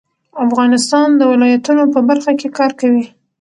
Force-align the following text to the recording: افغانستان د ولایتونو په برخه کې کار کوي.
افغانستان 0.45 1.07
د 1.15 1.21
ولایتونو 1.31 1.83
په 1.93 1.99
برخه 2.09 2.31
کې 2.39 2.47
کار 2.57 2.71
کوي. 2.79 3.05